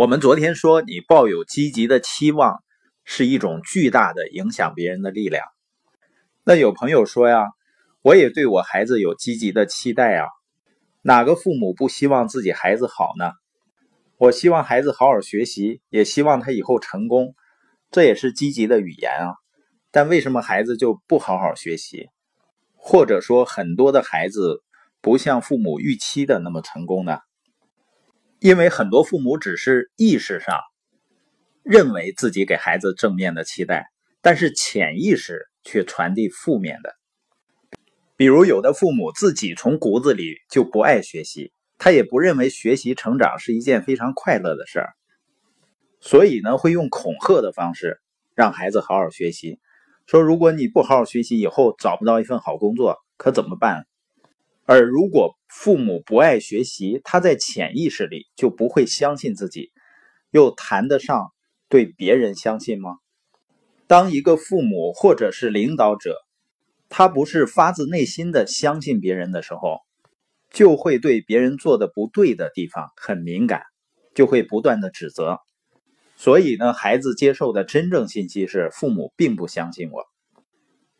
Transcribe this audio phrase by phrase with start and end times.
[0.00, 2.64] 我们昨天说，你抱有积极的期望
[3.04, 5.44] 是一种巨大的影响别人的力量。
[6.42, 7.48] 那有朋友说呀，
[8.00, 10.26] 我也对我孩子有积极的期待啊。
[11.02, 13.32] 哪个父母不希望自己孩子好呢？
[14.16, 17.34] 我希望孩子好好学习，也希望他以后成功，
[17.90, 19.34] 这也是积极的语言啊。
[19.90, 22.08] 但为什么孩子就不好好学习？
[22.74, 24.62] 或者说，很多的孩子
[25.02, 27.18] 不像父母预期的那么成功呢？
[28.40, 30.58] 因为很多父母只是意识上
[31.62, 33.90] 认为自己给孩子正面的期待，
[34.22, 36.94] 但是潜意识却传递负面的。
[38.16, 44.94] 比如，有的父母自己从骨子里就不爱学习，他也不认为学习成长是一件非常快乐的事儿，
[46.00, 48.00] 所以呢，会用恐吓的方式
[48.34, 49.58] 让孩子好好学习，
[50.06, 53.86] 说如果你不好好学习，以后找不到一份好工作，可怎么办？
[54.70, 59.72] 而如果父母不爱学习，他在潜意识里就不会相信自己，
[60.30, 61.32] 又谈得上
[61.68, 62.98] 对别人相信吗？
[63.88, 66.14] 当一个父母或者是领导者，
[66.88, 69.80] 他不是发自内心的相信别人的时候，
[70.52, 73.62] 就会对别人做的不对的地方很敏感，
[74.14, 75.38] 就会不断的指责。
[76.14, 80.04] 所以呢，孩子接受的真正信息是父母并不相信我。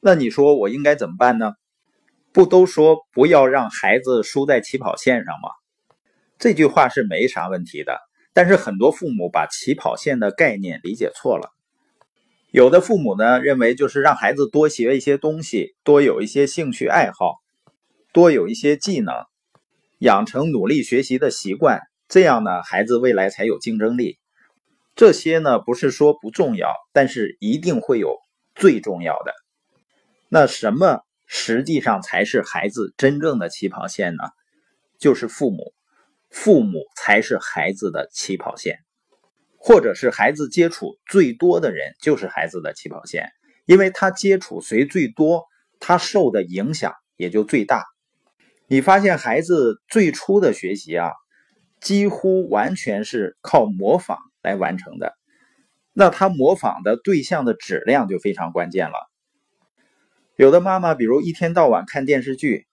[0.00, 1.52] 那你说我应该怎么办呢？
[2.32, 5.50] 不都说不要让孩子输在起跑线上吗？
[6.38, 7.98] 这句话是没啥问题的。
[8.34, 11.50] 但是很多父母把起跑线的概念理解错了。
[12.52, 17.34] 有的父母呢认为就是让孩子多学一些东西，多有一些兴趣爱好，
[18.12, 19.12] 多有一些技能，
[19.98, 24.18] 养成努力学习的习惯，这样呢孩子未来才有竞争力。
[24.94, 28.16] 这些呢不是说不重要，但是一定会有
[28.54, 29.34] 最重要的。
[30.28, 31.00] 那什么？
[31.30, 34.24] 实际上才是孩子真正的起跑线呢，
[34.98, 35.74] 就是父母，
[36.30, 38.78] 父母才是孩子的起跑线，
[39.58, 43.30] 或者是孩子接触最多的人就是孩子的起跑线，
[43.66, 45.44] 因为他接触谁最多，
[45.80, 47.84] 他受的影响也就最大。
[48.66, 51.12] 你发现孩子最初的学习啊，
[51.80, 55.14] 几乎完全是靠模仿来完成的，
[55.92, 59.07] 那他模仿的对象的质量就非常关键了。
[60.38, 62.68] 有的妈妈，比如一天到晚看电视剧，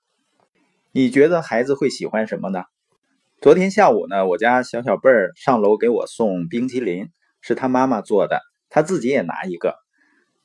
[0.92, 2.64] 你觉得孩子会喜欢什么呢？
[3.42, 7.10] 昨天下午呢，我家小小贝儿上楼给我送冰淇淋，
[7.42, 8.40] 是他妈妈做的，
[8.70, 9.74] 他自己也拿一个。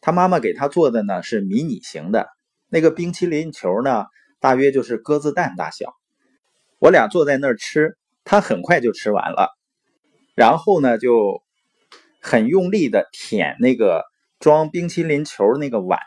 [0.01, 2.27] 他妈妈给他做的呢是迷你型的，
[2.71, 4.07] 那个冰淇淋球呢，
[4.41, 5.93] 大约就是鸽子蛋大小。
[6.79, 9.51] 我俩坐在那儿吃，他很快就吃完了，
[10.35, 11.43] 然后呢就
[12.23, 14.05] 很用力的舔那个
[14.39, 16.01] 装冰淇淋球那个碗。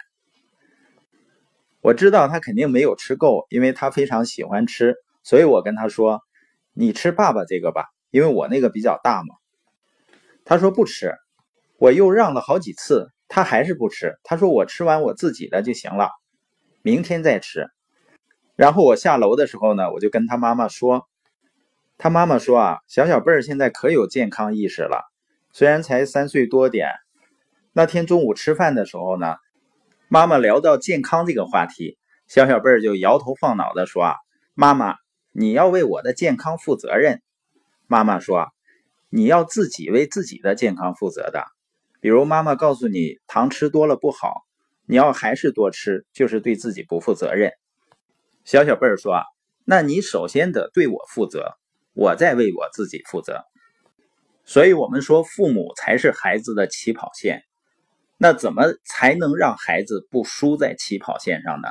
[1.84, 6.22] 我知道他肯定没有吃够，因为他非常喜欢吃，所以我跟他说
[6.72, 9.36] ：“你吃爸爸这个吧，因为我那个比较大嘛。”
[10.46, 11.14] 他说不吃，
[11.78, 14.16] 我又让了好几次，他还是不吃。
[14.24, 16.08] 他说：“我吃完我自己的就行了，
[16.84, 17.68] 明天再吃。”
[18.56, 21.10] 然后我下楼的时候呢，我就跟他妈妈说
[22.00, 25.04] ：“他妈妈说啊，小小贝儿现在可有健康意识了，
[25.52, 26.88] 虽然才三岁多点。
[27.74, 29.36] 那天中午吃饭的时候呢。”
[30.14, 31.98] 妈妈聊到健康这个话题，
[32.28, 34.16] 小小贝儿就摇头晃脑的说：“啊，
[34.54, 34.98] 妈妈，
[35.32, 37.24] 你要为我的健康负责任。”
[37.90, 38.50] 妈妈说
[39.10, 41.46] ：“你要自己为自己的健康负责的。
[42.00, 44.44] 比如妈妈告诉你糖吃多了不好，
[44.86, 47.52] 你要还是多吃，就是对自己不负责任。”
[48.46, 49.24] 小小贝儿说：“，
[49.66, 51.56] 那你首先得对我负责，
[51.94, 53.42] 我再为我自己负责。
[54.46, 57.42] 所以，我们说父母才是孩子的起跑线。”
[58.24, 61.68] 那怎么才能让孩子不输在起跑线上呢？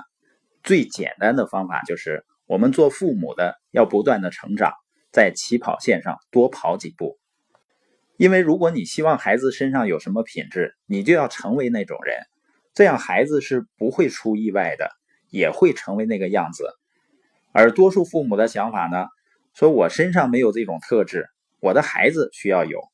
[0.63, 4.75] 最简单的方法就是我们做父母的要不断的成长，
[5.11, 7.19] 在起跑线上多跑几步。
[8.19, 12.19] 因为如果你希望孩子身上有什么品质，你就要成为那种人，
[12.75, 14.91] 这样孩子是不会出意外的，
[15.31, 16.69] 也会成为那个样子。
[17.53, 19.07] 而多数父母的想法呢，
[19.55, 21.31] 说我身上没有这种特质，
[21.61, 22.92] 我的孩子需要有。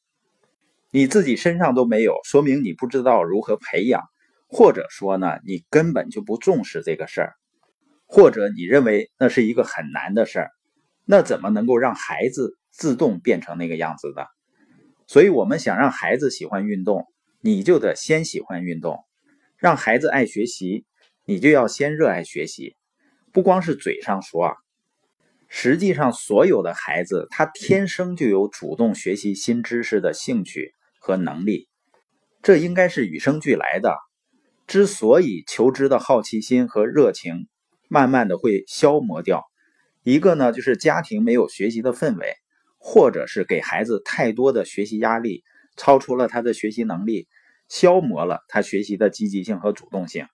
[0.90, 4.02] 你自己身上都没有，说明你不知道如何培养，
[4.48, 7.34] 或者说呢，你根本就不重视这个事儿，
[8.06, 10.50] 或者你认为那是一个很难的事儿，
[11.04, 14.26] 那怎么能够让孩子自动变成那个样子的？
[15.06, 17.06] 所以，我们想让孩子喜欢运动，
[17.40, 18.96] 你就得先喜欢运动；
[19.58, 20.86] 让孩子爱学习，
[21.26, 22.76] 你就要先热爱学习。
[23.32, 24.54] 不光是嘴上说啊。
[25.48, 30.74] 实际上，所有的孩子他天生就有主动学习新知识的兴趣
[31.08, 31.70] 和能力，
[32.42, 33.96] 这应该是与生俱来的。
[34.66, 37.48] 之所以求知的好奇心和热情
[37.88, 39.46] 慢慢的会消磨掉，
[40.02, 42.34] 一个呢就是家庭没有学习的氛围，
[42.76, 45.44] 或者是给孩子太多的学习压力，
[45.78, 47.26] 超出了他的学习能力，
[47.70, 50.26] 消磨了他学习的积极性和主动性，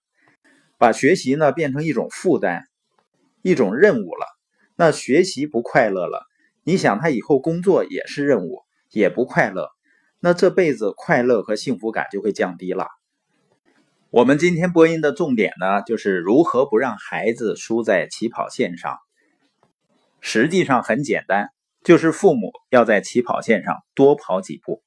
[0.76, 2.64] 把学习呢变成一种负担，
[3.42, 4.26] 一种任务了。
[4.74, 6.26] 那学习不快乐了，
[6.64, 9.68] 你想他以后工作也是任务，也不快乐，
[10.24, 12.88] 那这辈子快乐和幸福感就会降低了。
[14.08, 18.96] 我们今天播音的重点呢，就是如何不让孩子输在起跑线上。
[20.22, 21.50] 实际上很简单，
[21.82, 24.82] 就是父母要在起跑线上多跑几步。